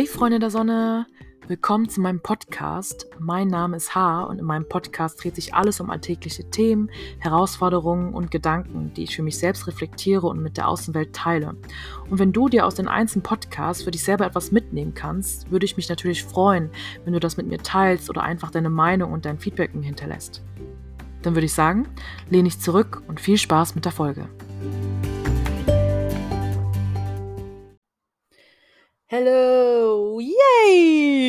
[0.00, 1.06] Hey Freunde der Sonne,
[1.46, 3.06] willkommen zu meinem Podcast.
[3.18, 8.14] Mein Name ist H und in meinem Podcast dreht sich alles um alltägliche Themen, Herausforderungen
[8.14, 11.54] und Gedanken, die ich für mich selbst reflektiere und mit der Außenwelt teile.
[12.08, 15.66] Und wenn du dir aus den einzelnen Podcasts für dich selber etwas mitnehmen kannst, würde
[15.66, 16.70] ich mich natürlich freuen,
[17.04, 20.42] wenn du das mit mir teilst oder einfach deine Meinung und dein Feedback mir hinterlässt.
[21.20, 21.86] Dann würde ich sagen,
[22.30, 24.30] lehne ich zurück und viel Spaß mit der Folge.
[29.12, 29.59] Hello,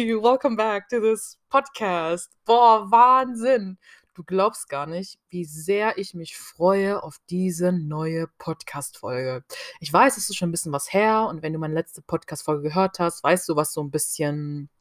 [0.01, 2.29] Welcome back to this podcast.
[2.43, 3.77] Boah, Wahnsinn!
[4.15, 9.43] Du glaubst gar nicht, wie sehr ich mich freue auf diese neue Podcast-Folge.
[9.79, 12.63] Ich weiß, es ist schon ein bisschen was her und wenn du meine letzte Podcast-Folge
[12.63, 14.71] gehört hast, weißt du, was so ein bisschen,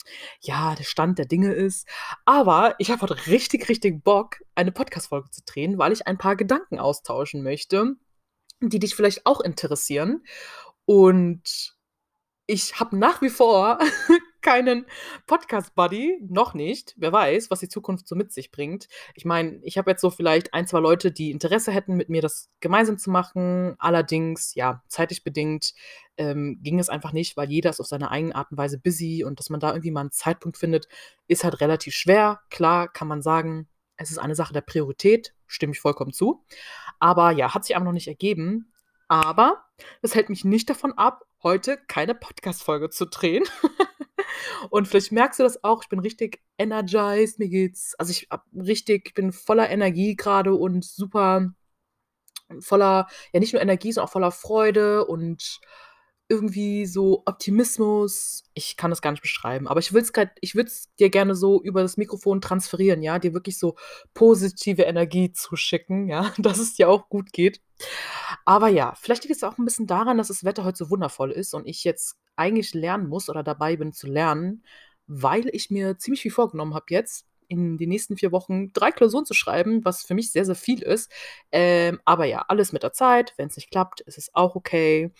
[0.41, 1.87] ja, der Stand der Dinge ist.
[2.25, 6.35] Aber ich habe heute richtig, richtig Bock, eine Podcast-Folge zu drehen, weil ich ein paar
[6.35, 7.97] Gedanken austauschen möchte,
[8.63, 10.25] die dich vielleicht auch interessieren.
[10.87, 11.77] Und
[12.47, 13.79] ich habe nach wie vor
[14.43, 14.87] keinen
[15.27, 16.95] Podcast-Buddy, noch nicht.
[16.97, 18.89] Wer weiß, was die Zukunft so mit sich bringt.
[19.15, 22.23] Ich meine, ich habe jetzt so vielleicht ein, zwei Leute, die Interesse hätten, mit mir
[22.23, 23.75] das gemeinsam zu machen.
[23.79, 25.75] Allerdings, ja, zeitlich bedingt
[26.17, 29.25] ähm, ging es einfach nicht, weil jeder ist auf seine eigene Art und Weise busy
[29.25, 30.89] und dass man da irgendwie mal einen Zeitpunkt findet,
[31.29, 32.41] ist halt relativ schwer.
[32.51, 36.45] Klar kann man sagen, es ist eine Sache der Priorität, stimme ich vollkommen zu.
[36.99, 38.73] Aber ja, hat sich einfach noch nicht ergeben.
[39.09, 39.65] Aber
[40.03, 43.45] das hält mich nicht davon ab, heute keine Podcast-Folge zu drehen.
[44.71, 48.45] und vielleicht merkst du das auch, ich bin richtig energized, mir geht's, also ich hab
[48.55, 51.53] richtig, ich bin voller Energie gerade und super
[52.59, 55.61] voller, ja nicht nur Energie, sondern auch voller Freude und
[56.31, 58.45] irgendwie so Optimismus.
[58.55, 61.97] Ich kann das gar nicht beschreiben, aber ich würde es dir gerne so über das
[61.97, 63.77] Mikrofon transferieren, ja, dir wirklich so
[64.15, 67.61] positive Energie zuschicken, ja, dass es dir auch gut geht.
[68.45, 71.33] Aber ja, vielleicht liegt es auch ein bisschen daran, dass das Wetter heute so wundervoll
[71.33, 74.65] ist und ich jetzt eigentlich lernen muss oder dabei bin zu lernen,
[75.09, 79.27] weil ich mir ziemlich viel vorgenommen habe jetzt in den nächsten vier Wochen drei Klausuren
[79.27, 81.11] zu schreiben, was für mich sehr, sehr viel ist.
[81.51, 83.35] Ähm, aber ja, alles mit der Zeit.
[83.37, 85.11] Wenn es nicht klappt, ist es auch okay.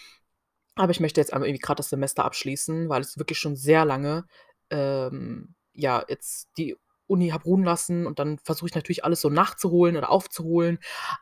[0.81, 3.85] Aber ich möchte jetzt einmal irgendwie gerade das Semester abschließen, weil ich wirklich schon sehr
[3.85, 4.25] lange,
[4.71, 6.75] ähm, ja, jetzt die
[7.07, 10.79] Uni habe ruhen lassen und dann versuche ich natürlich alles so nachzuholen oder aufzuholen.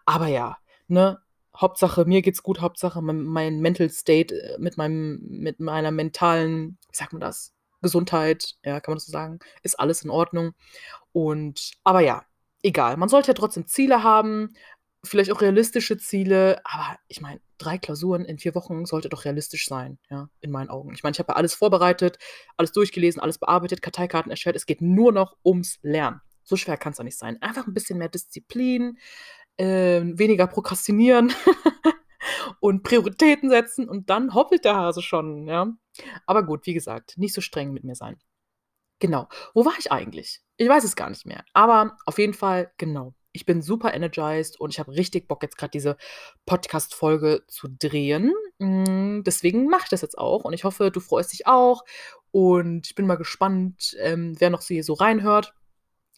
[0.06, 1.18] Aber ja, ne,
[1.56, 6.78] Hauptsache mir geht's gut, Hauptsache mein, mein Mental State äh, mit meinem, mit meiner mentalen,
[6.88, 7.52] wie sagt man das,
[7.82, 10.52] Gesundheit, ja, kann man das so sagen, ist alles in Ordnung.
[11.10, 12.24] Und, aber ja,
[12.62, 12.96] egal.
[12.96, 14.50] Man sollte ja trotzdem Ziele haben,
[15.04, 19.66] vielleicht auch realistische Ziele, aber ich meine, drei Klausuren in vier Wochen sollte doch realistisch
[19.66, 20.92] sein, ja, in meinen Augen.
[20.94, 22.18] Ich meine, ich habe ja alles vorbereitet,
[22.56, 24.56] alles durchgelesen, alles bearbeitet, Karteikarten erstellt.
[24.56, 26.20] Es geht nur noch ums Lernen.
[26.42, 27.40] So schwer kann es doch nicht sein.
[27.42, 28.98] Einfach ein bisschen mehr Disziplin,
[29.56, 31.32] äh, weniger prokrastinieren
[32.60, 35.68] und Prioritäten setzen und dann hoppelt der Hase schon, ja.
[36.26, 38.16] Aber gut, wie gesagt, nicht so streng mit mir sein.
[39.00, 39.28] Genau.
[39.54, 40.40] Wo war ich eigentlich?
[40.56, 41.44] Ich weiß es gar nicht mehr.
[41.52, 43.14] Aber auf jeden Fall, genau.
[43.32, 45.96] Ich bin super energized und ich habe richtig Bock, jetzt gerade diese
[46.46, 48.32] Podcast-Folge zu drehen.
[48.58, 51.84] Mm, deswegen mache ich das jetzt auch und ich hoffe, du freust dich auch.
[52.30, 55.54] Und ich bin mal gespannt, ähm, wer noch so hier so reinhört.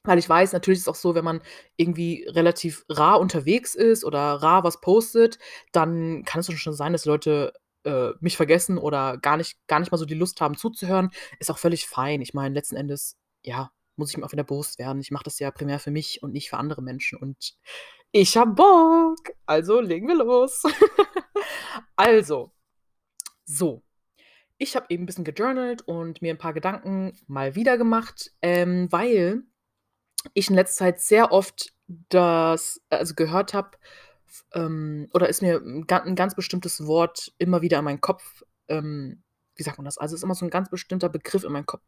[0.04, 1.43] Weil ich weiß, natürlich ist es auch so, wenn man
[1.76, 5.38] irgendwie relativ rar unterwegs ist oder rar was postet,
[5.72, 7.53] dann kann es doch schon sein, dass Leute
[7.84, 11.10] äh, mich vergessen oder gar nicht, gar nicht mal so die Lust haben zuzuhören.
[11.38, 12.22] Ist auch völlig fein.
[12.22, 15.00] Ich meine, letzten Endes, ja, muss ich mir auch wieder bewusst werden.
[15.00, 17.18] Ich mache das ja primär für mich und nicht für andere Menschen.
[17.18, 17.54] Und
[18.10, 19.30] ich hab Bock.
[19.46, 20.64] Also legen wir los.
[21.96, 22.52] also,
[23.44, 23.82] so.
[24.58, 28.88] Ich habe eben ein bisschen gejournalt und mir ein paar Gedanken mal wieder gemacht, ähm,
[28.90, 29.44] weil
[30.34, 33.78] ich in letzter Zeit sehr oft das, also gehört habe,
[34.54, 39.22] ähm, oder ist mir ein, ein, ganz bestimmtes Wort immer wieder in meinen Kopf, ähm,
[39.56, 39.98] wie sagt man das?
[39.98, 41.82] Also ist immer so ein ganz bestimmter Begriff in meinen Kopf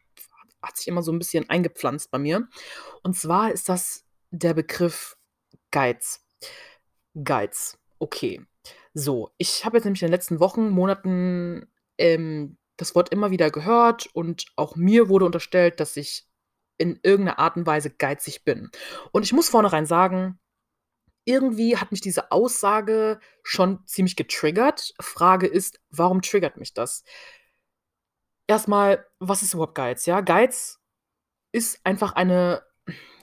[0.63, 2.49] hat sich immer so ein bisschen eingepflanzt bei mir.
[3.03, 5.17] Und zwar ist das der Begriff
[5.71, 6.25] Geiz.
[7.23, 7.79] Geiz.
[7.99, 8.45] Okay.
[8.95, 11.67] So, ich habe jetzt nämlich in den letzten Wochen, Monaten
[11.99, 16.27] ähm, das Wort immer wieder gehört und auch mir wurde unterstellt, dass ich
[16.79, 18.71] in irgendeiner Art und Weise geizig bin.
[19.13, 20.39] Und ich muss vornherein sagen,
[21.25, 24.95] irgendwie hat mich diese Aussage schon ziemlich getriggert.
[25.01, 27.05] Frage ist, warum triggert mich das?
[28.53, 30.05] Erstmal, was ist überhaupt Geiz?
[30.05, 30.79] Ja, Geiz
[31.53, 32.63] ist einfach eine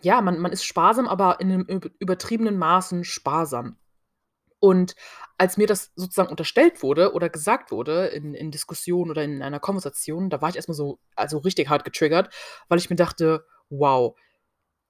[0.01, 1.67] ja, man man ist sparsam, aber in einem
[1.99, 3.77] übertriebenen Maßen sparsam.
[4.59, 4.95] Und
[5.37, 9.59] als mir das sozusagen unterstellt wurde oder gesagt wurde in in Diskussionen oder in einer
[9.59, 12.33] Konversation, da war ich erstmal so also richtig hart getriggert,
[12.67, 14.17] weil ich mir dachte: „Wow,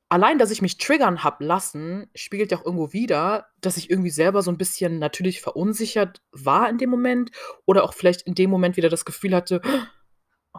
[0.08, 4.10] allein, dass ich mich triggern habe lassen, spiegelt ja auch irgendwo wider, dass ich irgendwie
[4.10, 7.32] selber so ein bisschen natürlich verunsichert war in dem Moment
[7.66, 9.62] oder auch vielleicht in dem Moment wieder das Gefühl hatte: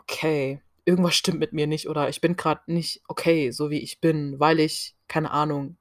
[0.01, 4.01] okay, irgendwas stimmt mit mir nicht oder ich bin gerade nicht okay, so wie ich
[4.01, 5.77] bin, weil ich, keine Ahnung,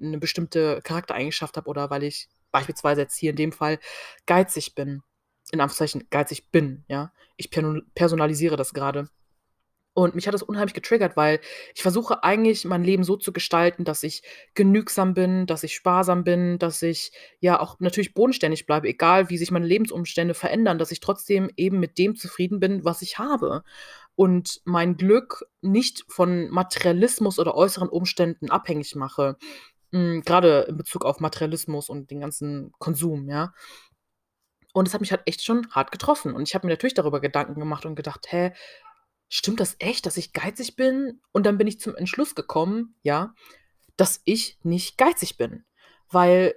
[0.00, 3.78] eine bestimmte Charaktereigenschaft habe oder weil ich beispielsweise jetzt hier in dem Fall
[4.26, 5.02] geizig bin.
[5.52, 7.12] In Anführungszeichen geizig bin, ja.
[7.36, 9.08] Ich personalisiere das gerade.
[9.94, 11.40] Und mich hat das unheimlich getriggert, weil
[11.74, 14.22] ich versuche eigentlich mein Leben so zu gestalten, dass ich
[14.54, 19.38] genügsam bin, dass ich sparsam bin, dass ich ja auch natürlich bodenständig bleibe, egal wie
[19.38, 23.62] sich meine Lebensumstände verändern, dass ich trotzdem eben mit dem zufrieden bin, was ich habe.
[24.16, 29.36] Und mein Glück nicht von Materialismus oder äußeren Umständen abhängig mache.
[29.92, 33.54] Mhm, Gerade in Bezug auf Materialismus und den ganzen Konsum, ja.
[34.72, 36.34] Und es hat mich halt echt schon hart getroffen.
[36.34, 38.52] Und ich habe mir natürlich darüber Gedanken gemacht und gedacht, hä,
[39.34, 41.20] stimmt das echt, dass ich geizig bin?
[41.32, 43.34] Und dann bin ich zum Entschluss gekommen, ja,
[43.96, 45.64] dass ich nicht geizig bin.
[46.08, 46.54] Weil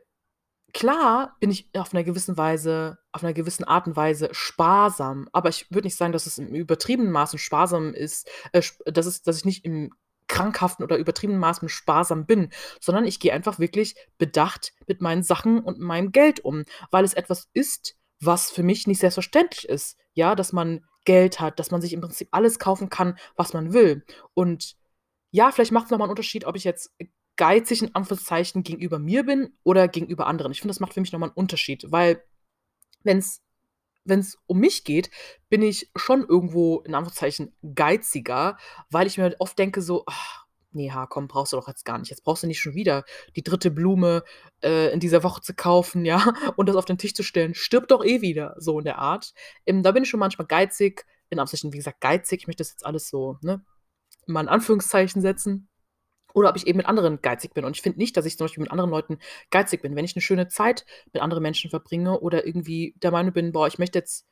[0.74, 5.50] klar bin ich auf einer gewissen Weise, auf einer gewissen Art und Weise sparsam, aber
[5.50, 9.38] ich würde nicht sagen, dass es im übertriebenen Maße sparsam ist, äh, dass, es, dass
[9.38, 9.92] ich nicht im
[10.28, 15.62] krankhaften oder übertriebenen Maße sparsam bin, sondern ich gehe einfach wirklich bedacht mit meinen Sachen
[15.62, 19.98] und meinem Geld um, weil es etwas ist, was für mich nicht selbstverständlich ist.
[20.14, 23.72] Ja, dass man Geld hat, dass man sich im Prinzip alles kaufen kann, was man
[23.72, 24.04] will.
[24.34, 24.76] Und
[25.32, 26.94] ja, vielleicht macht es nochmal einen Unterschied, ob ich jetzt
[27.38, 30.52] geizig in Anführungszeichen gegenüber mir bin oder gegenüber anderen.
[30.52, 32.22] Ich finde, das macht für mich nochmal einen Unterschied, weil
[33.04, 33.42] wenn es
[34.04, 35.10] wenn es um mich geht,
[35.50, 38.58] bin ich schon irgendwo in Anführungszeichen geiziger,
[38.90, 40.47] weil ich mir oft denke so, ach,
[40.78, 42.10] nee, ha, komm, brauchst du doch jetzt gar nicht.
[42.10, 43.04] Jetzt brauchst du nicht schon wieder
[43.36, 44.24] die dritte Blume
[44.64, 47.54] äh, in dieser Woche zu kaufen, ja, und das auf den Tisch zu stellen.
[47.56, 49.34] Stirbt doch eh wieder, so in der Art.
[49.66, 52.42] Ähm, da bin ich schon manchmal geizig, in Anführungszeichen, wie gesagt, geizig.
[52.42, 53.64] Ich möchte das jetzt alles so, ne,
[54.28, 55.70] mal in Anführungszeichen setzen.
[56.34, 57.66] Oder ob ich eben mit anderen geizig bin.
[57.66, 59.18] Und ich finde nicht, dass ich zum Beispiel mit anderen Leuten
[59.50, 59.96] geizig bin.
[59.96, 63.68] Wenn ich eine schöne Zeit mit anderen Menschen verbringe oder irgendwie der Meinung bin, boah,
[63.68, 64.28] ich möchte jetzt,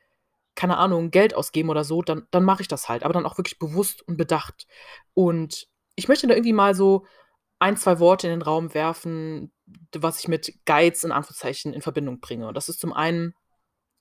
[0.54, 3.04] keine Ahnung, Geld ausgeben oder so, dann, dann mache ich das halt.
[3.04, 4.68] Aber dann auch wirklich bewusst und bedacht.
[5.14, 7.06] Und ich möchte da irgendwie mal so
[7.60, 9.52] ein, zwei Worte in den Raum werfen,
[9.96, 12.52] was ich mit Geiz in Anführungszeichen in Verbindung bringe.
[12.54, 13.34] Das ist zum einen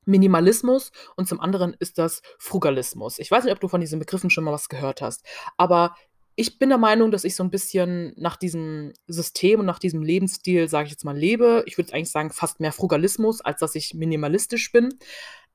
[0.06, 3.18] Minimalismus und zum anderen ist das Frugalismus.
[3.18, 5.24] Ich weiß nicht, ob du von diesen Begriffen schon mal was gehört hast,
[5.56, 5.94] aber
[6.36, 10.02] ich bin der Meinung, dass ich so ein bisschen nach diesem System und nach diesem
[10.02, 11.62] Lebensstil, sage ich jetzt mal, lebe.
[11.66, 14.98] Ich würde eigentlich sagen, fast mehr Frugalismus, als dass ich minimalistisch bin.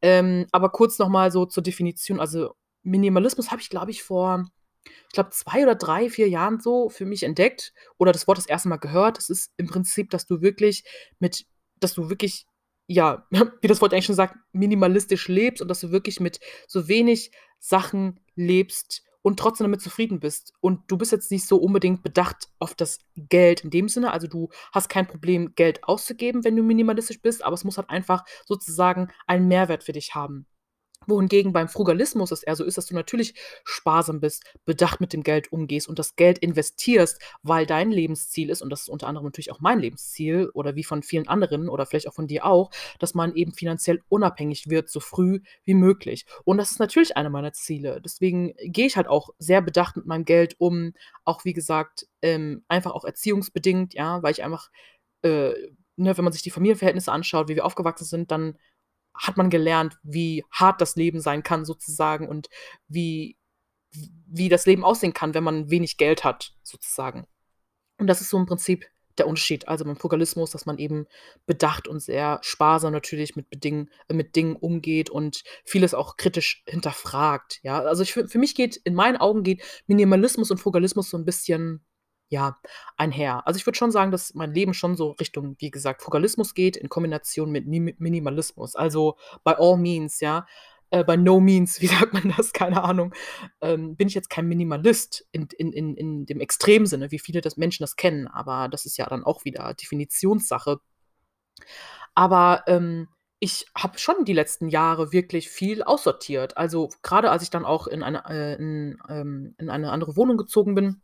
[0.01, 2.21] Ähm, aber kurz noch mal so zur Definition.
[2.21, 4.45] Also Minimalismus habe ich, glaube ich, vor
[4.85, 8.45] ich glaube, zwei oder drei, vier Jahren so für mich entdeckt oder das Wort das
[8.45, 9.17] erste Mal gehört.
[9.17, 10.83] Es ist im Prinzip, dass du wirklich
[11.19, 11.45] mit,
[11.79, 12.45] dass du wirklich,
[12.87, 13.27] ja,
[13.61, 17.31] wie das Wort eigentlich schon sagt, minimalistisch lebst und dass du wirklich mit so wenig
[17.59, 20.53] Sachen lebst und trotzdem damit zufrieden bist.
[20.61, 24.11] Und du bist jetzt nicht so unbedingt bedacht auf das Geld in dem Sinne.
[24.11, 27.89] Also du hast kein Problem, Geld auszugeben, wenn du minimalistisch bist, aber es muss halt
[27.89, 30.45] einfach sozusagen einen Mehrwert für dich haben
[31.09, 33.33] wohingegen beim Frugalismus es eher so ist, dass du natürlich
[33.63, 38.61] sparsam bist, bedacht mit dem Geld umgehst und das Geld investierst, weil dein Lebensziel ist,
[38.61, 41.85] und das ist unter anderem natürlich auch mein Lebensziel oder wie von vielen anderen oder
[41.85, 46.25] vielleicht auch von dir auch, dass man eben finanziell unabhängig wird, so früh wie möglich.
[46.45, 48.01] Und das ist natürlich eine meiner Ziele.
[48.03, 50.93] Deswegen gehe ich halt auch sehr bedacht mit meinem Geld um,
[51.25, 54.69] auch wie gesagt, ähm, einfach auch erziehungsbedingt, ja, weil ich einfach,
[55.23, 55.53] äh,
[55.95, 58.57] ne, wenn man sich die Familienverhältnisse anschaut, wie wir aufgewachsen sind, dann
[59.13, 62.49] hat man gelernt, wie hart das Leben sein kann, sozusagen, und
[62.87, 63.37] wie,
[63.91, 67.27] wie das Leben aussehen kann, wenn man wenig Geld hat, sozusagen.
[67.97, 68.85] Und das ist so im Prinzip
[69.19, 69.67] der Unterschied.
[69.67, 71.05] Also beim Fugalismus, dass man eben
[71.45, 77.59] bedacht und sehr sparsam natürlich mit, Beding mit Dingen umgeht und vieles auch kritisch hinterfragt.
[77.61, 81.25] Ja, also ich, für mich geht, in meinen Augen geht Minimalismus und Fugalismus so ein
[81.25, 81.85] bisschen
[82.29, 82.57] ja,
[82.95, 83.45] einher.
[83.47, 86.77] Also ich würde schon sagen, dass mein Leben schon so Richtung, wie gesagt, Frugalismus geht
[86.77, 88.75] in Kombination mit Minimalismus.
[88.75, 90.45] Also by all means, ja.
[90.91, 92.53] Äh, by no means, wie sagt man das?
[92.53, 93.13] Keine Ahnung.
[93.61, 97.57] Ähm, bin ich jetzt kein Minimalist in, in, in, in dem Extremsinne, wie viele das
[97.57, 100.79] Menschen das kennen, aber das ist ja dann auch wieder Definitionssache.
[102.15, 103.07] Aber ähm,
[103.39, 106.57] ich habe schon die letzten Jahre wirklich viel aussortiert.
[106.57, 110.37] Also gerade als ich dann auch in eine, äh, in, ähm, in eine andere Wohnung
[110.37, 111.01] gezogen bin,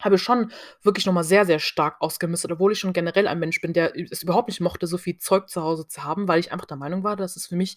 [0.00, 0.52] habe schon
[0.82, 3.96] wirklich noch mal sehr, sehr stark ausgemistet, obwohl ich schon generell ein Mensch bin, der
[3.96, 6.76] es überhaupt nicht mochte, so viel Zeug zu Hause zu haben, weil ich einfach der
[6.76, 7.76] Meinung war, dass es für mich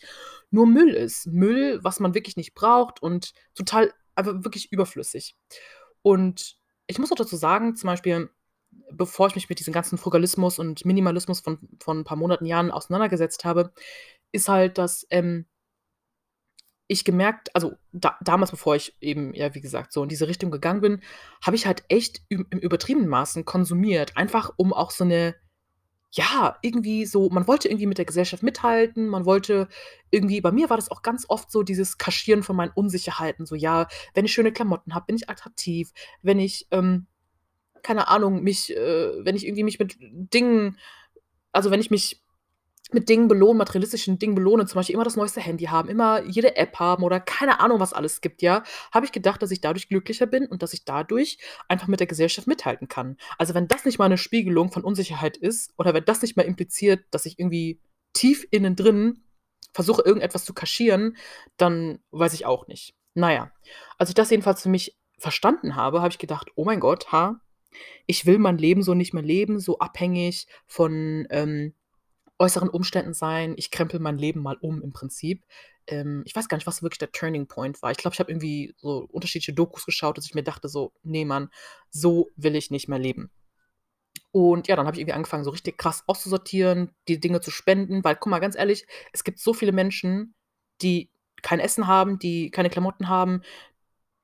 [0.50, 1.28] nur Müll ist.
[1.28, 5.36] Müll, was man wirklich nicht braucht und total einfach wirklich überflüssig.
[6.02, 8.30] Und ich muss auch dazu sagen, zum Beispiel,
[8.92, 12.72] bevor ich mich mit diesem ganzen Frugalismus und Minimalismus von, von ein paar Monaten, Jahren
[12.72, 13.72] auseinandergesetzt habe,
[14.32, 15.46] ist halt, dass ähm,
[16.94, 20.52] ich gemerkt, also da, damals, bevor ich eben, ja, wie gesagt, so in diese Richtung
[20.52, 21.02] gegangen bin,
[21.42, 24.16] habe ich halt echt im, im übertriebenen Maßen konsumiert.
[24.18, 25.36] Einfach um auch so eine,
[26.12, 29.68] ja, irgendwie so man wollte irgendwie mit der Gesellschaft mithalten, man wollte
[30.12, 33.56] irgendwie bei mir war das auch ganz oft so dieses Kaschieren von meinen Unsicherheiten, so,
[33.56, 35.92] ja, wenn ich schöne Klamotten habe, bin ich attraktiv.
[36.22, 37.08] Wenn ich, ähm,
[37.82, 40.78] keine Ahnung, mich äh, wenn ich irgendwie mich mit Dingen
[41.54, 42.23] also, wenn ich mich
[42.92, 46.56] mit Dingen belohne, materialistischen Dingen belohne, zum Beispiel immer das neueste Handy haben, immer jede
[46.58, 49.90] App haben oder keine Ahnung, was alles gibt, ja, habe ich gedacht, dass ich dadurch
[49.90, 51.38] glücklicher bin und dass ich dadurch
[51.70, 53.18] einfach mit der Gesellschaft mithalten kann.
[53.38, 56.44] Also, wenn das nicht mal 'ne Spiegelung von Unsicherheit ist oder wenn das nicht mal
[56.44, 57.80] impliziert, dass ich irgendwie
[58.14, 59.24] tief innen drin
[59.74, 61.18] versuche, irgendetwas zu kaschieren,
[61.58, 62.94] dann weiß ich auch nicht.
[63.16, 63.52] Na ja,
[63.98, 67.40] als ich das jedenfalls für mich verstanden habe, habe ich gedacht: „Oh mein Gott, ha,
[68.08, 71.74] ich will mein Leben so nicht mehr leben, so abhängig von, ähm,
[72.44, 73.54] äußeren Umständen sein.
[73.58, 75.46] Ich krempel mein Leben mal um im Prinzip.
[75.88, 77.92] Ähm, ich weiß gar nicht, was wirklich der Turning Point war.
[77.92, 81.26] Ich glaube, ich habe irgendwie so unterschiedliche Dokus geschaut, dass ich mir dachte so: „Ne,
[81.26, 81.50] Mann,
[81.90, 83.32] so will ich nicht mehr leben.“
[84.32, 88.04] Und ja, dann habe ich irgendwie angefangen, so richtig krass auszusortieren, die Dinge zu spenden,
[88.04, 90.34] weil guck mal, ganz ehrlich, es gibt so viele Menschen,
[90.82, 93.42] die kein Essen haben, die keine Klamotten haben,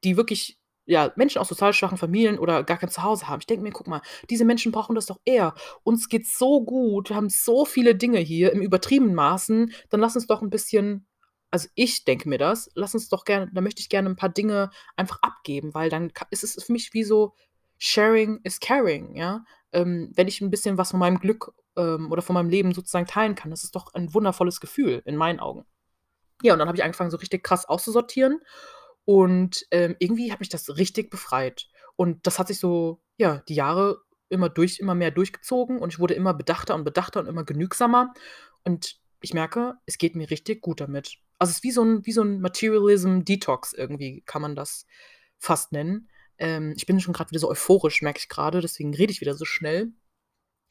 [0.04, 0.59] die wirklich
[0.90, 3.40] ja, Menschen aus sozial schwachen Familien oder gar kein Zuhause haben.
[3.42, 5.56] Ich denke mir: „Guck mal, diese Menschen brauchen das doch eher.
[5.84, 10.16] Uns geht's so gut, wir haben so viele Dinge hier im übertriebenen Maßen, dann lass
[10.16, 11.08] uns doch 'n bisschen“
[11.52, 14.30] also, ich denke mir das, lass uns doch gerne da möchte ich gerne 'n paar
[14.30, 17.34] Dinge einfach abgeben, weil dann ist es für mich wie so
[17.80, 19.44] sharing is caring, ja?
[19.74, 23.08] Ähm, wenn ich 'n bisschen was von meinem Glück, ähm, oder von meinem Leben sozusagen
[23.08, 25.66] teilen kann, das ist doch ein wundervolles Gefühl in meinen Augen.
[26.44, 28.42] Ja, und dann habe ich angefangen, so richtig krass auszusortieren
[29.10, 31.68] und, ähm, irgendwie hat mich das richtig befreit.
[31.96, 36.00] Und das hat sich so, ja, die Jahre immer durch immer mehr durchgezogen und ich
[36.00, 38.14] wurde immer bedachter und bedachter und immer genügsamer.
[38.64, 41.18] Und ich merke, es geht mir richtig gut damit.
[41.40, 44.86] Also, es ist wie so 'n wie so 'n Materialism Detox irgendwie kann man das
[45.40, 46.10] fast nennen.
[46.38, 49.34] Ähm, ich bin schon grad wieder so euphorisch, merke ich grade, deswegen rede ich wieder
[49.36, 49.92] so schnell.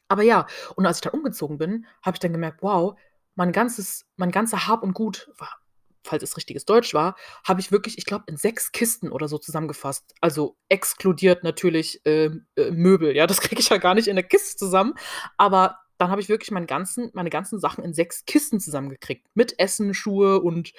[0.09, 2.99] Aber ja, und als ich dann umgezogen bin, habe ich dann gemerkt: „Wow,
[3.37, 5.61] mein ganzes mein ganzer Hab und Gut war
[6.05, 9.38] falls es richtiges Deutsch war, habe ich wirklich, ich glaube, in 6 Kisten oder so
[9.38, 10.14] zusammengefasst.
[10.21, 14.23] Also, exkludiert natürlich, ähm, äh, Möbel, ja, das kriege ich ja gar nicht in 'ne
[14.25, 14.95] Kiste zusammen.
[15.37, 19.59] Aber dann habe ich wirklich meinen ganzen meine ganzen Sachen in 6 Kisten zusammengekriegt mit
[19.59, 20.73] Essen, Schuhe und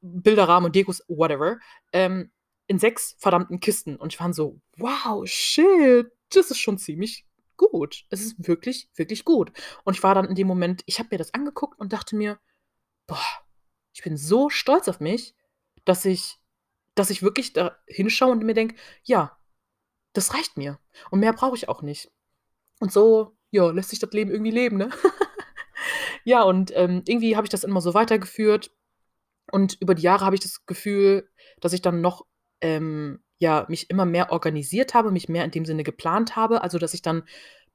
[0.00, 1.58] Bilderrahmen und Dekos, whatever,
[1.92, 2.30] ähm,
[2.66, 3.96] in 6 verdammten Kisten.
[3.96, 7.24] Und ich war so: „Wow, shit, das ist schon ziemlich
[7.56, 8.04] gut.
[8.10, 9.52] Es ist wirklich, wirklich gut.“
[9.84, 12.38] Und ich war dann in dem Moment ich habe mir das angeguckt und dachte mir:
[13.08, 13.20] „Boah,
[14.06, 15.34] bin so stolz auf mich,
[15.84, 16.38] dass ich
[16.94, 19.36] dass ich wirklich da hinschaue und mir denke: „Ja,
[20.14, 20.78] das reicht mir
[21.10, 22.10] und mehr brauche ich auch nicht.“
[22.80, 24.90] Und so, ja, lässt sich das Leben irgendwie leben, ne?
[26.24, 28.72] Ja, und, ähm, irgendwie habe ich das immer so weitergeführt
[29.52, 32.26] und über die Jahre habe ich das Gefühl, dass ich dann noch,
[32.60, 36.78] ähm, ja, mich immer mehr organisiert habe, mich mehr in dem Sinne geplant habe, also,
[36.78, 37.24] dass ich dann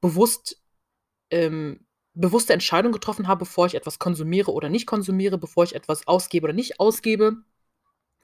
[0.00, 0.62] bewusst
[1.30, 6.06] ähm, bewusste Entscheidungen getroffen habe, bevor ich etwas konsumiere oder nicht konsumiere, bevor ich etwas
[6.06, 7.36] ausgebe oder nicht ausgebe.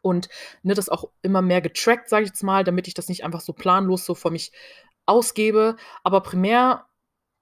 [0.02, 0.28] Und,
[0.62, 3.40] ne, das auch immer mehr getrackt, sage ich jetzt mal, damit ich das nicht einfach
[3.40, 4.52] so planlos so vor mich
[5.06, 5.76] ausgebe.
[6.04, 6.86] Aber primär,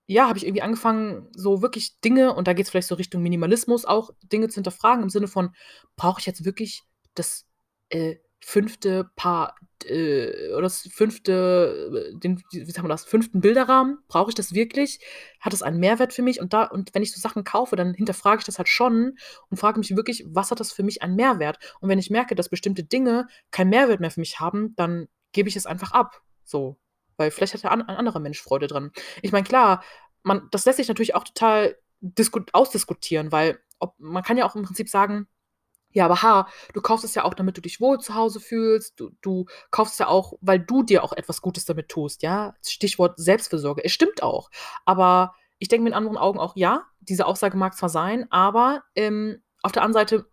[0.07, 3.85] ja, habe ich irgendwie angefangen, so wirklich Dinge und da geht's vielleicht so Richtung Minimalismus
[3.87, 5.55] auch, Dinge zu hinterfragen im Sinne von:
[5.97, 6.85] „Brauche ich jetzt wirklich
[7.15, 7.47] das,
[7.91, 8.17] äh,
[8.49, 8.79] 5.
[9.17, 13.31] Paar äh, oder das 5., äh, den wie sagt man das, 5.
[13.33, 13.99] Bilderrahmen?
[14.07, 15.01] Brauche ich das wirklich?
[15.41, 17.93] Hat das einen Mehrwert für mich?“ Und da und wenn ich so Sachen kaufe, dann
[17.93, 19.19] hinterfrage ich das halt schon
[19.51, 22.37] und frage mich wirklich: „Was hat das für mich einen Mehrwert?“ Und wenn ich merke,
[22.37, 26.23] dass bestimmte Dinge keinen Mehrwert mehr für mich haben, dann gebe ich es einfach ab,
[26.45, 26.79] so.
[27.17, 28.93] Weil vielleicht hat ja an ein anderer Mensch Freude dran.
[29.23, 29.83] Ich meine, klar,
[30.23, 34.55] man das lässt sich natürlich auch total disku ausdiskutieren, weil ob man kann ja auch
[34.55, 35.27] im Prinzip sagen:
[35.95, 38.99] „Ja, aber ha, du kaufst es ja auch, damit du dich wohl zu Hause fühlst.
[39.01, 42.55] Du du kaufst es ja auch, weil du dir auch etwas Gutes damit tust“, ja?
[42.65, 43.85] Stichwort Selbstfürsorge.
[43.85, 44.51] Es stimmt auch.
[44.85, 48.83] Aber ich denke mir in anderen Augen auch: „Ja, diese Aussage mag zwar sein, aber,
[48.95, 50.27] ähm, auf der anderen Seite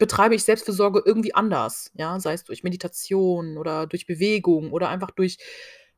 [0.00, 2.18] betreibe ich Selbstfürsorge irgendwie anders“, ja?
[2.20, 5.36] Sei es durch Meditation oder durch Bewegung oder einfach durch,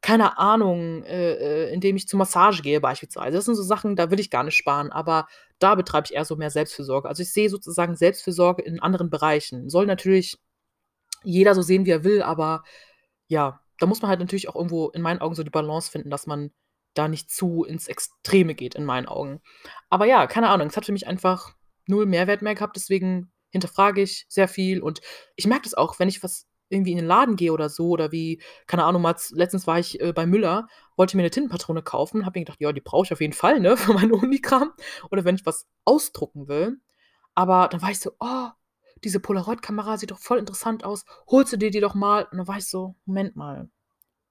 [0.02, 1.34] keine Ahnung, äh,
[1.66, 3.36] äh, indem ich zur Massage gehe beispielsweise.
[3.36, 5.28] Das sind so Sachen, da will ich gar nicht sparen, aber
[5.60, 7.08] da betreibe ich eher so mehr Selbstfürsorge.
[7.08, 9.70] Also, ich sehe sozusagen Selbstfürsorge in anderen Bereichen.
[9.70, 10.38] Soll natürlich
[11.22, 12.64] jeder so sehen, wie er will, aber
[13.28, 16.10] ja, da muss man halt natürlich auch irgendwo in meinen Augen so die Balance finden,
[16.10, 16.50] dass man
[16.94, 19.40] da nicht zu ins Extreme geht in meinen Augen.
[19.88, 21.54] Aber ja, keine Ahnung, es hat für mich einfach
[21.86, 25.00] 0 Mehrwert mehr gehabt, deswegen hinterfrage ich sehr viel und
[25.36, 28.12] ich merke das auch, wenn ich was irgendwie in den Laden gehe oder so oder
[28.12, 32.26] wie keine Ahnung, mal letztens war ich, äh, bei Müller, wollte mir 'ne Tintenpatrone kaufen,
[32.26, 34.72] habe mir gedacht: „Ja, die brauche ich auf jeden Fall, ne, für meinen Unikram
[35.10, 36.78] oder wenn ich was ausdrucken will.“
[37.34, 38.48] Aber dann war ich so: „Oh,
[39.04, 41.04] diese Polaroid-Kamera sieht doch voll interessant aus.
[41.28, 43.68] Holst du dir die doch mal?“ Und dann war ich so: „Moment mal,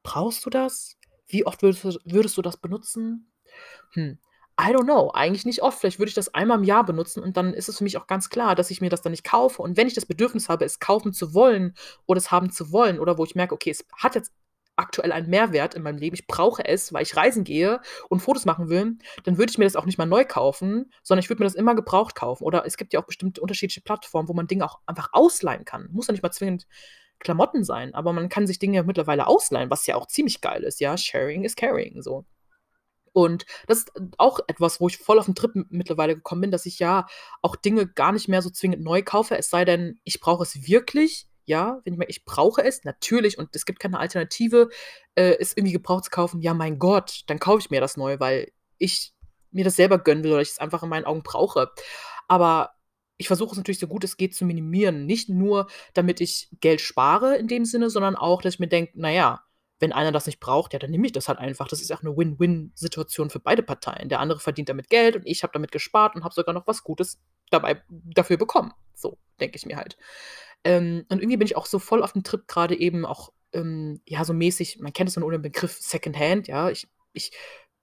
[0.04, 0.98] brauchst du das?
[1.28, 3.32] Wie oft würdest du würdest du das benutzen?“
[3.94, 4.20] Hm,
[4.62, 5.80] I don't know, eigentlich nicht oft.
[5.80, 8.06] Vielleicht würde ich das einmal im Jahr benutzen und dann ist es für mich auch
[8.06, 9.62] ganz klar, dass ich mir das dann nicht kaufe.
[9.62, 11.74] Und wenn ich das Bedürfnis habe, es kaufen zu wollen
[12.06, 14.34] oder es haben zu wollen oder wo ich merke, okay, es hat jetzt
[14.76, 18.46] aktuell einen Mehrwert in meinem Leben, ich brauche es, weil ich reisen gehe und Fotos
[18.46, 21.42] machen will, dann würde ich mir das auch nicht mal neu kaufen, sondern ich würde
[21.42, 22.44] mir das immer gebraucht kaufen.
[22.44, 25.90] Oder es gibt ja auch bestimmte unterschiedliche Plattformen, wo man Dinge auch einfach ausleihen kann.
[25.92, 26.68] Muss ja nicht mal zwingend
[27.20, 30.80] Klamotten sein, aber man kann sich Dinge mittlerweile ausleihen, was ja auch ziemlich geil ist,
[30.80, 30.98] ja.
[30.98, 32.26] Sharing is caring, so.
[33.14, 36.66] Und das ist auch etwas, wo ich voll auf den Trip mittlerweile gekommen bin, dass
[36.66, 37.08] ich ja
[37.42, 40.68] auch Dinge gar nicht mehr so zwingend neu kaufe, es sei denn, ich brauche es
[40.68, 41.28] wirklich.
[41.46, 44.70] Ja, wenn ich merke, ich brauche es, natürlich, und es gibt keine Alternative,
[45.16, 48.20] äh, es irgendwie gebraucht zu kaufen, ja, mein Gott, dann kaufe ich mir das neu,
[48.20, 49.12] weil ich
[49.50, 51.72] mir das selber gönnen will oder ich es einfach in meinen Augen brauche.
[52.28, 52.76] Aber
[53.18, 55.06] ich versuche es natürlich so gut es geht zu minimieren.
[55.06, 58.94] Nicht nur, damit ich Geld spare in dem Sinne, sondern auch, dass ich mir denke,
[58.96, 59.44] naja,
[59.82, 61.68] wenn einer das nicht braucht, ja, dann nehme ich das halt einfach.
[61.68, 64.10] Das ist auch eine Win-Win-Situation für beide Parteien.
[64.10, 66.84] Der andere verdient damit Geld und ich habe damit gespart und habe sogar noch was
[66.84, 67.20] Gutes
[67.50, 68.74] dabei dafür bekommen.
[68.94, 69.98] So, denke ich mir halt.
[70.64, 74.02] Ähm, und irgendwie bin ich auch so voll auf dem Trip gerade eben auch, ähm,
[74.06, 76.70] ja, so mäßig, man kennt es so unter dem Begriff Secondhand, ja.
[76.70, 77.32] Ich, ich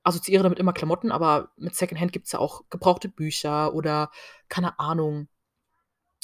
[0.04, 4.12] assoziiere damit immer Klamotten, aber mit Secondhand gibt es ja auch gebrauchte Bücher oder,
[4.48, 5.28] keine Ahnung,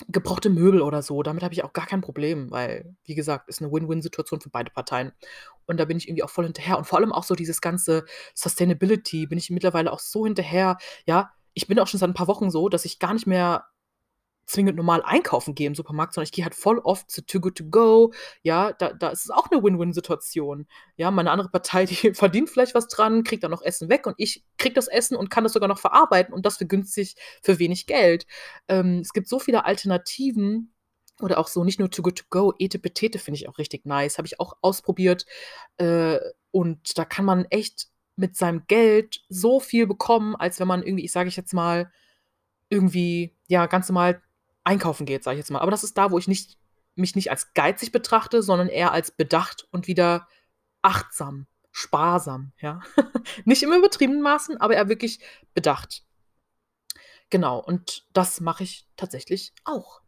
[0.09, 1.23] gebrauchte Möbel oder so.
[1.23, 4.71] Damit habe ich auch gar kein Problem, weil, wie gesagt, ist eine Win-Win-Situation für beide
[4.71, 5.13] Parteien.
[5.67, 6.79] Und da bin ich irgendwie auch voll hinterher.
[6.79, 10.79] Und vor allem auch so dieses ganze Sustainability bin ich mittlerweile auch so hinterher.
[11.07, 13.67] Ja, ich bin auch schon seit ein paar Wochen so, dass ich gar nicht mehr
[14.47, 17.59] zwingend normal einkaufen gehe im Supermarkt, sondern ich gehe halt voll oft zu Too Good
[17.59, 18.13] To Go.
[18.43, 20.67] Ja, da, da ist es auch eine Win-Win-Situation.
[20.97, 24.15] Ja, meine andere Partei, die verdient vielleicht was dran, kriegt dann noch Essen weg und
[24.19, 27.59] ich kriege das Essen und kann das sogar noch verarbeiten und das für günstig, für
[27.59, 28.27] wenig Geld.
[28.69, 30.75] Ähm, es gibt so viele Alternativen
[31.21, 34.19] oder auch so nicht nur Too Good To Go, Etepetete finde ich auch richtig nice,
[34.19, 35.27] habe ich auch ausprobiert.
[35.77, 36.19] Äh,
[36.51, 41.05] und da kann man echt mit seinem Geld so viel bekommen, als wenn man irgendwie,
[41.05, 41.91] ich sage ich jetzt mal,
[42.69, 44.23] irgendwie, ja, ganz normal
[44.65, 45.61] einkaufen geht, sage ich jetzt mal.
[45.61, 46.59] Aber das ist da, wo ich nicht,
[46.95, 50.29] mich nicht als geizig betrachte, sondern eher als bedacht und wieder
[50.83, 52.81] achtsam, sparsam, ja.
[53.45, 55.21] nicht im übertriebenen Maßen, aber eher wirklich
[55.55, 56.05] bedacht.
[57.31, 60.03] Genau, und das mache ich tatsächlich auch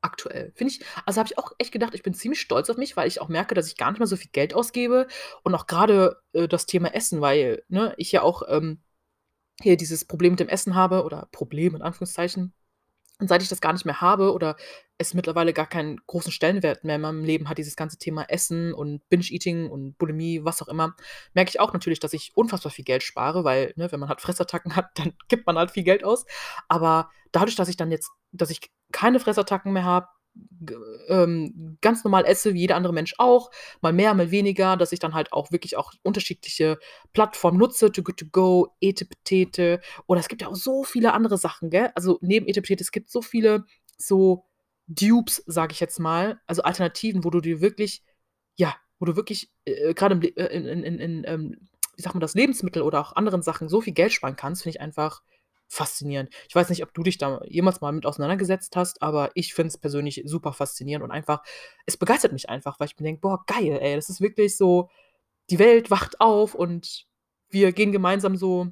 [0.00, 0.52] aktuell.
[0.54, 3.08] Finde ich, also habe ich auch echt gedacht, ich bin ziemlich stolz auf mich, weil
[3.08, 5.06] ich auch merke, dass ich gar nicht mehr so viel Geld ausgebe
[5.42, 8.82] und auch gerade äh, das Thema Essen, weil ne, ich ja auch ähm,
[9.60, 12.52] hier dieses Problem mit dem Essen habe oder Problem in Anführungszeichen,
[13.22, 14.56] und seit ich das gar nicht mehr habe oder
[14.98, 18.74] es mittlerweile gar keinen großen Stellenwert mehr in meinem Leben hat, dieses ganze Thema Essen
[18.74, 20.96] und Binge-Eating und Bulimie, was auch immer,
[21.32, 24.20] merke ich auch natürlich, dass ich unfassbar viel Geld spare, weil, ne, wenn man halt
[24.20, 26.26] Fressattacken hat, dann gibt man halt viel Geld aus.
[26.68, 30.08] Aber dadurch, dass ich dann jetzt, dass ich keine Fressattacken mehr habe,
[31.08, 34.98] ähm, ganz normal esse, wie jeder andere Mensch auch, mal mehr, mal weniger, dass ich
[34.98, 36.78] dann halt auch wirklich auch unterschiedliche
[37.12, 41.38] Plattformen nutze, To Good To Go, Etepetete oder es gibt ja auch so viele andere
[41.38, 41.90] Sachen, gell?
[41.94, 43.64] Also neben Etepetete, es gibt so viele
[43.98, 44.44] so
[44.86, 48.02] Dupes, sage ich jetzt mal, also Alternativen, wo du dir wirklich,
[48.56, 52.20] ja, wo du wirklich äh, gerade äh, in, in, in, in ähm, wie sagt man
[52.20, 55.22] das, Lebensmittel oder auch anderen Sachen so viel Geld sparen kannst, finde ich einfach
[55.72, 56.28] faszinierend.
[56.48, 59.68] Ich weiß nicht, ob du dich da jemals mal mit auseinandergesetzt hast, aber ich finde
[59.68, 61.42] es persönlich super faszinierend und einfach,
[61.86, 64.90] es begeistert mich einfach, weil ich mir denke, boah, geil, ey, das ist wirklich so,
[65.48, 67.06] die Welt wacht auf und
[67.48, 68.68] wir gehen gemeinsam so,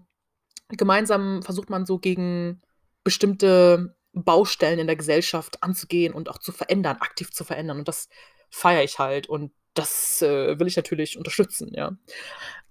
[0.68, 2.60] gemeinsam versucht man so gegen
[3.02, 7.78] bestimmte Baustellen in der Gesellschaft anzugehen und auch zu verändern, aktiv zu verändern.
[7.78, 8.08] Und das
[8.50, 11.96] feiere ich halt und das äh, will ich natürlich unterstützen, ja.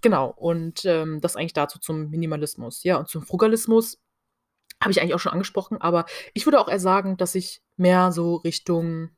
[0.01, 2.83] Genau, und ähm, das eigentlich dazu zum Minimalismus.
[2.83, 3.97] Ja, und zum Frugalismus
[4.81, 8.11] habe ich eigentlich auch schon angesprochen, aber ich würde auch eher sagen, dass ich mehr
[8.11, 9.09] so Richtung,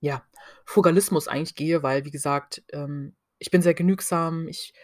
[0.00, 0.22] ja,
[0.64, 4.74] Frugalismus eigentlich gehe, weil, wie gesagt, ähm, ich bin sehr genügsam, ich,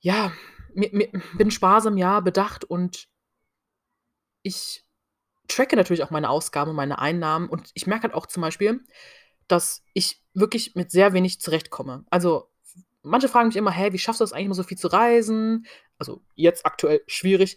[0.00, 0.32] ja,
[0.74, 3.08] mir, mir, bin sparsam, ja, bedacht und
[4.42, 4.84] ich
[5.48, 8.80] tracke natürlich auch meine Ausgaben, meine Einnahmen und ich merke halt auch zum Beispiel,
[9.48, 12.04] dass ich wirklich mit sehr wenig zurechtkomme.
[12.10, 12.50] Also
[13.02, 15.66] manche fragen mich immer, hä, wie schaffst du das eigentlich immer so viel zu reisen?
[15.98, 17.56] Also jetzt aktuell schwierig,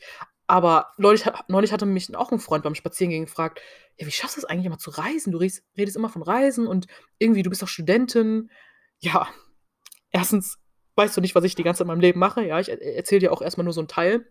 [0.50, 3.62] aber neulich, neulich hatte mich auch ein Freund beim Spazierengehen gefragt,
[3.98, 5.32] ja, wie schaffst du es eigentlich immer zu reisen?
[5.32, 6.88] Du redest, redest immer von Reisen und
[7.20, 8.50] irgendwie, du bist doch Studentin.
[8.98, 9.28] Ja,
[10.10, 10.58] erstens
[10.96, 12.44] weißt du nicht, was ich die ganze Zeit in meinem Leben mache.
[12.44, 14.26] Ja, ich erzähle dir auch erstmal nur so einen Teil.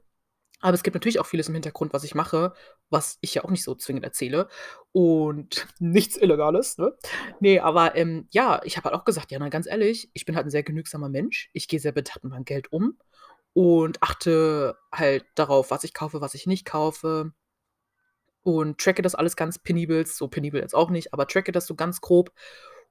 [0.61, 2.52] Aber es gibt natürlich auch vieles im Hintergrund, was ich mache,
[2.90, 4.48] was ich ja auch nicht so zwingend erzähle.
[4.90, 6.94] Und nichts Illegales, ne?
[7.38, 10.35] Nee, aber ähm, ja, ich habe halt auch gesagt, ja, na ganz ehrlich, ich bin
[10.35, 11.48] halt ein sehr genügsamer Mensch.
[11.52, 12.98] Ich gehe sehr bedacht mit meinem Geld um
[13.53, 17.33] und achte halt darauf, was ich kaufe, was ich nicht kaufe.
[18.43, 21.75] Und tracke das alles ganz penibel, so penibel jetzt auch nicht, aber tracke das so
[21.75, 22.33] ganz grob.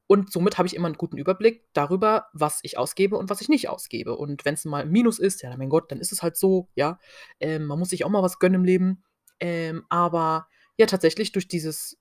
[0.08, 3.50] Und somit habe ich immer einen guten Überblick darüber, was ich ausgebe und was ich
[3.50, 4.16] nicht ausgebe.
[4.16, 6.70] Und wenn es mal ein Minus ist, ja, mein Gott, dann ist es halt so,
[6.76, 7.00] ja.
[7.40, 9.04] Ähm, man muss sich auch mal was gönnen im Leben.
[9.40, 11.98] Ähm, aber ja, tatsächlich durch dieses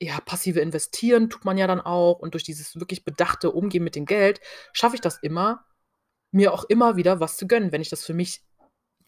[0.00, 3.96] ja, passive Investieren tut man ja dann auch und durch dieses wirklich bedachte Umgehen mit
[3.96, 4.40] dem Geld
[4.72, 5.64] schaffe ich das immer,
[6.34, 7.72] mir auch immer wieder was zu gönnen.
[7.72, 8.42] Wenn ich das für mich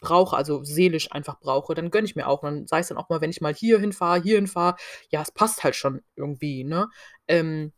[0.00, 2.42] brauche, also seelisch einfach brauche, dann gönne ich mir auch.
[2.42, 4.76] Und dann sei es dann auch mal, wenn ich mal hier hinfahre, hier hinfahre,
[5.10, 6.88] ja, es passt halt schon irgendwie, ne?
[7.28, 7.72] Ähm,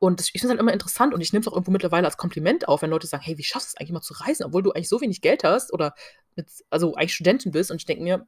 [0.00, 2.18] und ich finde es halt immer interessant und ich nehme es auch irgendwo mittlerweile als
[2.18, 4.62] Kompliment auf, wenn Leute sagen, hey, wie schaffst du es eigentlich mal zu reisen, obwohl
[4.62, 5.94] du eigentlich so wenig Geld hast oder
[6.36, 8.26] mit, also eigentlich Studentin bist und ich denke mir,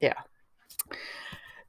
[0.00, 0.14] ja,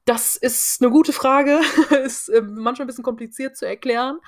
[0.06, 1.60] das ist eine gute Frage.
[2.06, 4.20] Ist, ähm, manchmal ein bisschen kompliziert zu erklären,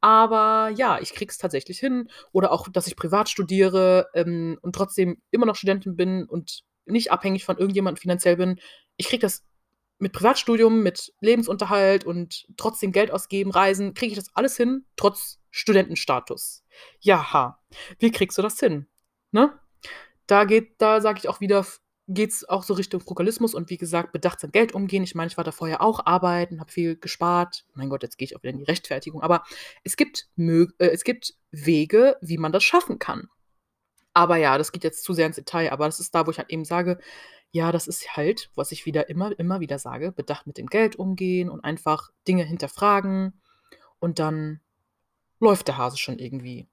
[0.00, 2.08] aber ja, ich kriege es tatsächlich hin.
[2.32, 7.10] Oder auch, dass ich privat studiere, ähm, und trotzdem immer noch Studentin bin und nicht
[7.10, 8.60] abhängig von irgendjemandem finanziell bin.
[8.96, 9.44] Ich kriege das
[9.98, 15.40] mit Privatstudium, mit Lebensunterhalt und trotzdem Geld ausgeben, Reisen, kriege ich das alles hin, trotz
[15.50, 16.62] Studentenstatus.
[17.00, 17.60] Jaha,
[17.98, 18.86] wie kriegst du das hin?
[19.30, 19.58] Ne?
[20.26, 21.64] Da geht da sage ich auch wieder
[22.06, 25.02] geht es auch so Richtung Frugalismus und wie gesagt, bedachtsam Geld umgehen.
[25.02, 27.64] Ich meine, ich war da vorher auch arbeiten, habe viel gespart.
[27.74, 29.22] Mein Gott, jetzt gehe ich auch wieder in die Rechtfertigung.
[29.22, 29.42] Aber
[29.84, 33.28] es gibt, äh, es gibt Wege, wie man das schaffen kann.
[34.12, 35.72] Aber ja, das geht jetzt zu sehr ins Detail.
[35.72, 36.98] Aber das ist da, wo ich halt eben sage,
[37.52, 40.96] ja, das ist halt, was ich wieder immer, immer wieder sage, bedacht mit dem Geld
[40.96, 43.40] umgehen und einfach Dinge hinterfragen.
[43.98, 44.60] Und dann
[45.40, 46.68] läuft der Hase schon irgendwie.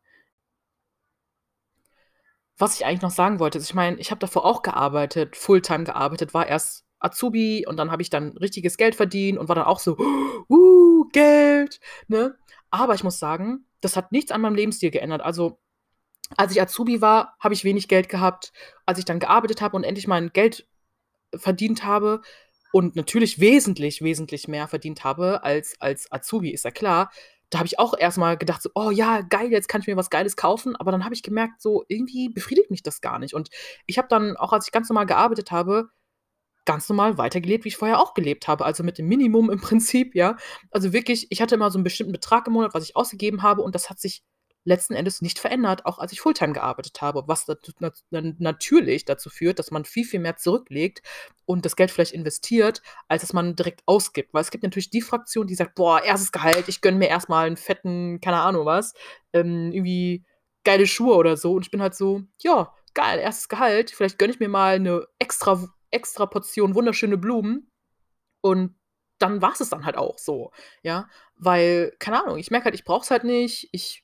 [2.61, 5.83] Was ich eigentlich noch sagen wollte, ist, ich meine, ich habe davor auch gearbeitet, Fulltime
[5.83, 9.65] gearbeitet, war erst Azubi und dann habe ich dann richtiges Geld verdient und war dann
[9.65, 9.97] auch so,
[10.47, 12.35] uh, Geld, ne?
[12.69, 15.21] Aber ich muss sagen, das hat nichts an meinem Lebensstil geändert.
[15.23, 15.59] Also,
[16.37, 18.53] als ich Azubi war, habe ich wenig Geld gehabt.
[18.85, 20.67] Als ich dann gearbeitet habe und endlich mein Geld
[21.35, 22.21] verdient habe
[22.71, 27.11] und natürlich wesentlich, wesentlich mehr verdient habe als als Azubi, ist ja klar,
[27.51, 30.09] da habe ich auch erstmal gedacht, so, oh ja, geil, jetzt kann ich mir was
[30.09, 30.75] Geiles kaufen.
[30.77, 33.35] Aber dann habe ich gemerkt, so irgendwie befriedigt mich das gar nicht.
[33.35, 33.49] Und
[33.85, 35.89] ich habe dann, auch als ich ganz normal gearbeitet habe,
[36.65, 38.63] ganz normal weitergelebt, wie ich vorher auch gelebt habe.
[38.63, 40.37] Also mit dem Minimum im Prinzip, ja.
[40.71, 43.61] Also wirklich, ich hatte immer so einen bestimmten Betrag im Monat, was ich ausgegeben habe.
[43.63, 44.23] Und das hat sich
[44.63, 47.47] letzten Endes nicht verändert, auch als ich Fulltime gearbeitet habe, was
[48.11, 51.01] natürlich dazu führt, dass man viel, viel mehr zurücklegt
[51.45, 54.33] und das Geld vielleicht investiert, als dass man direkt ausgibt.
[54.33, 57.47] Weil es gibt natürlich die Fraktion, die sagt, boah, erstes Gehalt, ich gönne mir erstmal
[57.47, 58.93] einen fetten, keine Ahnung was,
[59.33, 60.25] ähm, irgendwie
[60.63, 61.53] geile Schuhe oder so.
[61.53, 65.07] Und ich bin halt so, ja, geil, erstes Gehalt, vielleicht gönne ich mir mal eine
[65.17, 67.69] extra, extra Portion wunderschöne Blumen
[68.41, 68.75] und
[69.17, 72.83] dann war es dann halt auch so, ja, weil, keine Ahnung, ich merke halt, ich
[72.83, 74.03] brauche es halt nicht, ich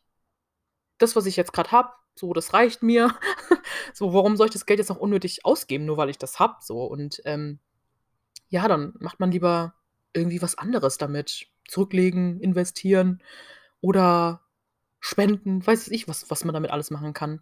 [0.98, 3.14] das, was ich jetzt gerade habe, so, das reicht mir.
[3.94, 6.56] so, warum soll ich das Geld jetzt noch unnötig ausgeben, nur weil ich das habe?
[6.62, 7.60] So, und ähm,
[8.50, 9.76] ja, dann macht man lieber
[10.14, 11.48] irgendwie was anderes damit.
[11.68, 13.22] Zurücklegen, investieren
[13.82, 14.42] oder
[15.00, 17.42] spenden, weiß ich, was, was man damit alles machen kann.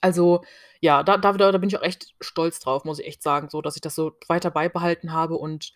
[0.00, 0.44] Also,
[0.80, 3.60] ja, da, da, da bin ich auch echt stolz drauf, muss ich echt sagen, so,
[3.60, 5.34] dass ich das so weiter beibehalten habe.
[5.34, 5.72] Und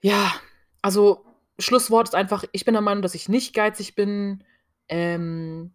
[0.00, 0.32] ja,
[0.82, 1.26] also,
[1.58, 4.44] Schlusswort ist einfach, ich bin der Meinung, dass ich nicht geizig bin
[4.88, 5.74] ähm,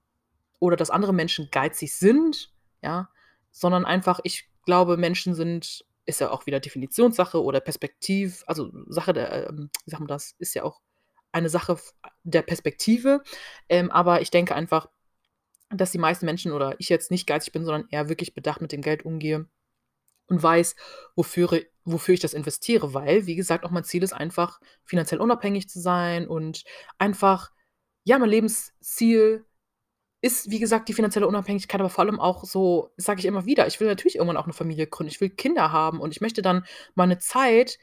[0.59, 3.09] oder dass andere Menschen geizig sind, ja,
[3.51, 9.13] sondern einfach, ich glaube, Menschen sind, ist ja auch wieder Definitionssache oder Perspektiv, also Sache
[9.13, 10.81] der, ähm, wie sagt man das, ist ja auch
[11.31, 11.77] eine Sache
[12.23, 13.23] der Perspektive.
[13.69, 14.89] Ähm, aber ich denke einfach,
[15.69, 18.71] dass die meisten Menschen oder ich jetzt nicht geizig bin, sondern eher wirklich bedacht mit
[18.71, 19.47] dem Geld umgehe
[20.27, 20.75] und weiß,
[21.15, 25.69] wofür, wofür ich das investiere, weil, wie gesagt, auch mein Ziel ist einfach, finanziell unabhängig
[25.69, 26.63] zu sein und
[26.97, 27.51] einfach
[28.03, 29.45] ja, mein Lebensziel
[30.21, 33.65] ist, wie gesagt, die finanzielle Unabhängigkeit, aber vor allem auch so, sage ich immer wieder,
[33.67, 35.11] ich will natürlich irgendwann auch eine Familie gründen.
[35.11, 37.79] Ich will Kinder haben und ich möchte dann meine Zeit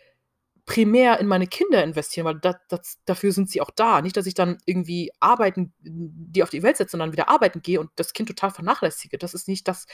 [0.68, 4.02] primär in meine Kinder investieren, weil das, das, dafür sind sie auch da.
[4.02, 7.80] Nicht, dass ich dann irgendwie arbeiten, die auf die Welt setze, sondern wieder arbeiten gehe
[7.80, 9.16] und das Kind total vernachlässige.
[9.16, 9.86] Das ist nicht das,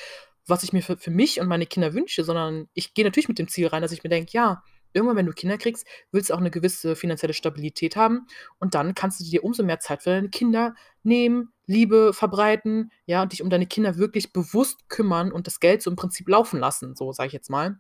[0.47, 3.39] was ich mir für, für mich und meine Kinder wünsche, sondern ich gehe natürlich mit
[3.39, 6.35] dem Ziel rein, dass ich mir denke, ja, irgendwann, wenn du Kinder kriegst, willst du
[6.35, 8.27] auch eine gewisse finanzielle Stabilität haben
[8.59, 13.23] und dann kannst du dir umso mehr Zeit für deine Kinder nehmen, Liebe verbreiten, ja,
[13.23, 16.61] und dich um deine Kinder wirklich bewusst kümmern und das Geld so im Prinzip laufen
[16.61, 17.79] lassen, so sage ich jetzt mal.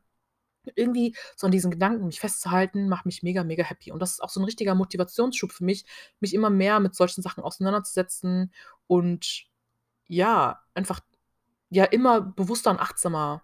[0.74, 3.92] Irgendwie so an diesen Gedanken mich festzuhalten, macht mich mega, mega happy.
[3.92, 5.84] Und das ist auch so ein richtiger Motivationsschub für mich,
[6.20, 8.52] mich immer mehr mit solchen Sachen auseinanderzusetzen
[8.86, 9.46] und
[10.08, 11.00] ja, einfach
[11.70, 13.42] ja immer bewusster und achtsamer,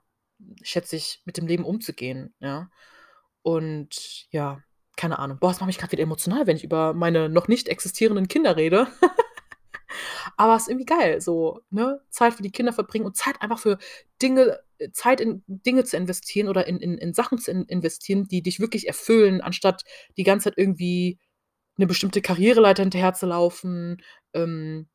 [0.62, 2.70] schätze ich, mit dem Leben umzugehen, ja.
[3.42, 4.62] Und ja,
[4.96, 5.38] keine Ahnung.
[5.40, 8.56] Boah, das macht mich gerade wieder emotional, wenn ich über meine noch nicht existierenden Kinder
[8.56, 8.86] rede.
[10.36, 12.00] Aber es ist irgendwie geil, so, ne?
[12.10, 13.78] Zeit für die Kinder verbringen und Zeit einfach für
[14.22, 18.26] Dinge, äh, Zeit in Dinge zu investieren oder in, in, in Sachen zu in investieren,
[18.28, 19.82] die dich wirklich erfüllen, anstatt
[20.16, 21.18] die ganze Zeit irgendwie
[21.76, 24.02] 'ne bestimmte Karriereleiter hinterherzulaufen,
[24.34, 24.88] ähm,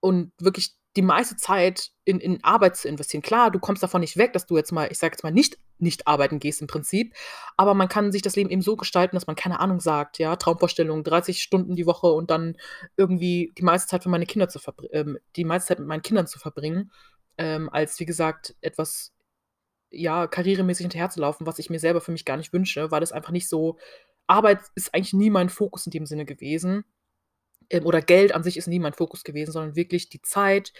[0.00, 3.22] und wirklich die meiste Zeit in in Arbeit zu investieren.
[3.22, 5.58] Klar, du kommst davon nicht weg, dass du jetzt mal, ich sage jetzt mal, nicht
[5.80, 7.14] nicht arbeiten gehst im Prinzip,
[7.56, 10.36] aber man kann sich das Leben eben so gestalten, dass man, keine Ahnung, sagt, ja,
[10.36, 12.56] Traumvorstellung, 30 Stunden die Woche und dann
[12.96, 14.60] irgendwie die meiste Zeit für meine Kinder zu
[14.92, 16.90] ähm, die meiste Zeit mit meinen Kindern zu verbringen,
[17.38, 19.12] ähm, als wie gesagt, etwas,
[19.90, 23.30] ja, karrieremäßig hinterherzulaufen, was ich mir selber für mich gar nicht wünsche, weil das einfach
[23.30, 23.78] nicht so
[24.26, 26.84] Arbeit ist eigentlich nie mein Fokus in dem Sinne gewesen,
[27.70, 30.72] ähm, oder Geld an sich ist nie mein Fokus gewesen, sondern wirklich die Zeit,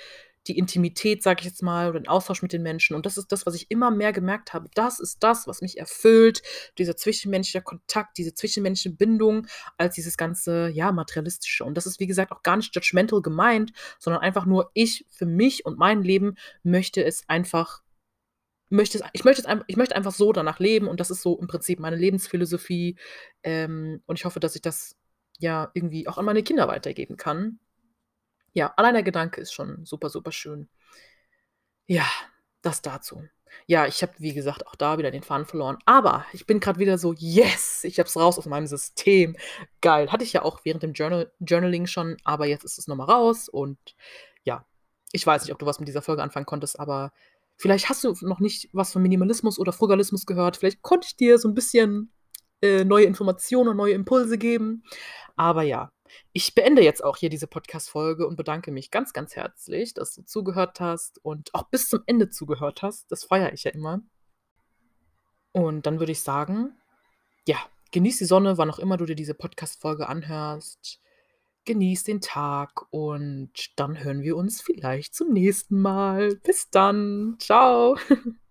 [0.49, 2.97] die Intimität, sage ich jetzt mal, oder den Austausch mit den Menschen.
[2.97, 4.69] Und das ist das, was ich immer mehr gemerkt habe.
[4.75, 6.43] Das ist das, was mich erfüllt,
[6.79, 11.65] dieser zwischenmenschliche Kontakt, diese zwischenmenschliche Bindung, als dieses ganze, ja, materialistische.
[11.65, 15.27] Und das ist, wie gesagt, auch gar nicht judgmental gemeint, sondern einfach nur ich für
[15.27, 17.83] mich und mein Leben möchte es einfach
[18.71, 21.39] möchte es ich möchte es ich möchte einfach so danach leben und das ist so
[21.39, 22.97] im Prinzip meine Lebensphilosophie,
[23.43, 24.97] ähm, und ich hoffe, dass ich das,
[25.39, 27.61] ja, irgendwie auch an meine Kinder weitergeben kann.
[28.59, 30.69] Ja, allein der Gedanke ist schon super, super schön.
[31.87, 32.05] Ja,
[32.63, 33.23] das dazu.
[33.67, 36.79] Ja, ich habe, wie gesagt, auch da wieder den Faden verloren, aber ich bin grad
[36.79, 39.37] wieder so: „Yes, ich habe es raus aus meinem System.“
[39.81, 40.13] Geil.
[40.13, 43.05] Hatte ich ja auch während dem Journal Journaling schon, aber jetzt ist es noch mal
[43.05, 43.79] raus und
[44.45, 44.67] ja,
[45.13, 47.13] ich weiß nicht, ob du was mit dieser Folge anfangen konntest, aber
[47.57, 50.59] vielleicht hast du noch nicht was von Minimalismus oder Frugalismus gehört.
[50.59, 52.13] Vielleicht konnte ich dir so 'n bisschen,
[52.63, 54.83] äh, neue Informationen und neue Impulse geben.
[55.37, 55.91] Aber ja,
[56.33, 60.23] ich beende jetzt auch hier diese Podcast-Folge und bedanke mich ganz, ganz herzlich, dass du
[60.23, 63.11] zugehört hast und auch bis zum Ende zugehört hast.
[63.11, 64.01] Das feiere ich ja immer.
[65.53, 66.77] Und dann würde ich sagen,
[67.47, 67.57] ja,
[67.93, 71.01] genieß die Sonne, wann auch immer du dir diese Podcast-Folge anhörst.
[71.65, 76.37] Genieß den Tag und dann hören wir uns vielleicht zum nächsten Mal.
[76.37, 77.37] Bis dann.
[77.39, 77.97] Tschau.